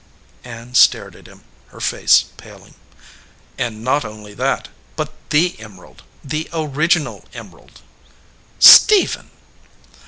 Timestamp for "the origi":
6.23-6.99